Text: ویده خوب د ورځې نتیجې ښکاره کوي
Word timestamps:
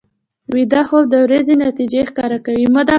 ویده 0.53 0.81
خوب 0.87 1.05
د 1.09 1.15
ورځې 1.25 1.53
نتیجې 1.65 2.01
ښکاره 2.09 2.37
کوي 2.45 2.65